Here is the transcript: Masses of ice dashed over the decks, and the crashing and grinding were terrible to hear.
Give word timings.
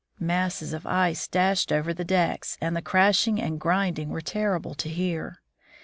Masses 0.19 0.73
of 0.73 0.87
ice 0.87 1.27
dashed 1.27 1.71
over 1.71 1.93
the 1.93 2.03
decks, 2.03 2.57
and 2.59 2.75
the 2.75 2.81
crashing 2.81 3.39
and 3.39 3.59
grinding 3.59 4.09
were 4.09 4.19
terrible 4.19 4.73
to 4.73 4.89
hear. 4.89 5.43